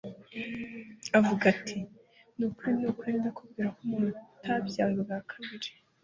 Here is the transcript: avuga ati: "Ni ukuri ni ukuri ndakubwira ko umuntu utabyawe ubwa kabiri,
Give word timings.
avuga 1.19 1.43
ati: 1.53 1.75
"Ni 2.37 2.43
ukuri 2.47 2.71
ni 2.79 2.85
ukuri 2.91 3.11
ndakubwira 3.19 3.67
ko 3.75 3.79
umuntu 3.85 4.09
utabyawe 4.33 4.93
ubwa 4.99 5.19
kabiri, 5.31 5.69